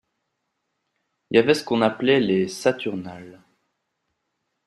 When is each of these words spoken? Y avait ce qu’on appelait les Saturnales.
Y 1.29 1.37
avait 1.37 1.53
ce 1.53 1.63
qu’on 1.63 1.83
appelait 1.83 2.19
les 2.19 2.47
Saturnales. 2.47 3.39